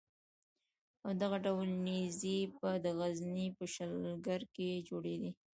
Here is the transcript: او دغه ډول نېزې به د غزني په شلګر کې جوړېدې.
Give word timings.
او 1.03 1.11
دغه 1.21 1.37
ډول 1.45 1.69
نېزې 1.87 2.39
به 2.57 2.69
د 2.85 2.87
غزني 2.99 3.47
په 3.57 3.63
شلګر 3.73 4.41
کې 4.55 4.69
جوړېدې. 4.89 5.31